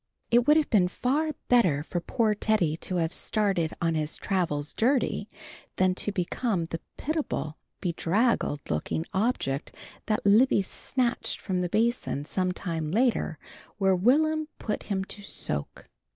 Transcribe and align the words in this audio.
It 0.31 0.47
would 0.47 0.57
have 0.57 0.71
been 0.71 0.87
far 0.87 1.33
better 1.47 1.83
for 1.83 1.99
poor 1.99 2.33
Teddy 2.33 2.75
to 2.77 2.95
have 2.95 3.13
started 3.13 3.75
on 3.79 3.93
his 3.93 4.17
travels 4.17 4.73
dirty, 4.73 5.29
than 5.75 5.93
to 5.93 6.05
have 6.07 6.15
become 6.15 6.65
the 6.65 6.79
pitiable, 6.97 7.59
bedraggled 7.81 8.61
looking 8.67 9.05
object 9.13 9.75
that 10.07 10.25
Libby 10.25 10.63
snatched 10.63 11.39
from 11.39 11.61
the 11.61 11.69
basin 11.69 12.25
some 12.25 12.51
time 12.51 12.89
later, 12.89 13.37
where 13.77 13.95
Will'm 13.95 14.47
put 14.57 14.81
him 14.89 15.03
to 15.05 15.21
soak. 15.21 15.87